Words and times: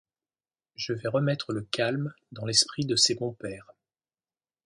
Je 0.75 0.93
vais 0.93 1.09
remettre 1.09 1.53
le 1.53 1.61
calme 1.61 2.11
dans 2.31 2.47
l'esprit 2.47 2.85
de 2.87 2.95
ces 2.95 3.13
bons 3.13 3.33
pères. 3.33 3.71